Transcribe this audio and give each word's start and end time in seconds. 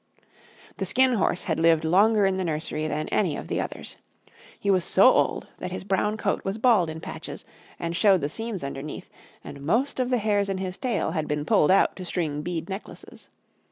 The 0.77 0.85
Skin 0.85 1.13
Horse 1.13 1.43
had 1.43 1.59
lived 1.59 1.83
longer 1.83 2.25
in 2.25 2.37
the 2.37 2.43
nursery 2.43 2.87
than 2.87 3.07
any 3.09 3.37
of 3.37 3.47
the 3.47 3.61
others. 3.61 3.97
He 4.59 4.71
was 4.71 4.83
so 4.83 5.11
old 5.13 5.45
that 5.59 5.69
his 5.71 5.83
brown 5.83 6.17
coat 6.17 6.43
was 6.43 6.57
bald 6.57 6.89
in 6.89 6.99
patches 7.01 7.45
and 7.77 7.95
showed 7.95 8.21
the 8.21 8.27
seams 8.27 8.63
underneath, 8.63 9.11
and 9.43 9.61
most 9.61 9.99
of 9.99 10.09
the 10.09 10.17
hairs 10.17 10.49
in 10.49 10.57
his 10.57 10.75
tail 10.79 11.11
had 11.11 11.27
been 11.27 11.45
pulled 11.45 11.69
out 11.69 11.95
to 11.97 12.03
string 12.03 12.41
bead 12.41 12.67
necklaces. 12.67 13.29